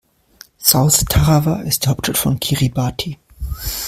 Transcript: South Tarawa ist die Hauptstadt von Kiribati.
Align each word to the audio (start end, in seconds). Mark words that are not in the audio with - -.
South 0.57 1.05
Tarawa 1.07 1.61
ist 1.61 1.85
die 1.85 1.89
Hauptstadt 1.89 2.17
von 2.17 2.39
Kiribati. 2.39 3.19